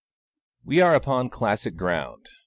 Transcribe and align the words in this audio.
We 0.65 0.81
are 0.81 0.95
upon 0.95 1.29
classic 1.29 1.75
ground. 1.75 2.27